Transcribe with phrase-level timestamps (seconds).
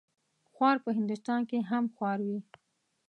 [0.53, 2.39] خوار په هندوستان هم خوار وي.